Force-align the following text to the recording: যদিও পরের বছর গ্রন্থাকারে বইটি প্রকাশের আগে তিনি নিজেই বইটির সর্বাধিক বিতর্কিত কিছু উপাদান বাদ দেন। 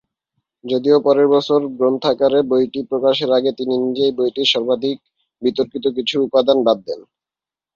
যদিও 0.63 0.97
পরের 1.05 1.27
বছর 1.35 1.59
গ্রন্থাকারে 1.79 2.39
বইটি 2.49 2.79
প্রকাশের 2.89 3.29
আগে 3.37 3.51
তিনি 3.59 3.73
নিজেই 3.85 4.11
বইটির 4.17 4.51
সর্বাধিক 4.53 4.97
বিতর্কিত 5.41 5.85
কিছু 5.97 6.15
উপাদান 6.27 6.57
বাদ 6.67 6.77
দেন। 6.87 6.99